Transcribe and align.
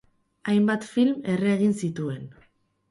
Hainbat 0.53 0.87
film 0.95 1.21
erre 1.35 1.55
egin 1.59 1.79
zituen. 1.85 2.29